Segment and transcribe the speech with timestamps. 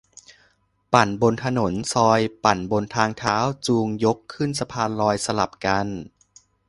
[0.93, 5.87] ปั่นบนถนน ซอย ปั่นบนทางเท้า จูง ยกขึ้นสะพานลอย สลับกัน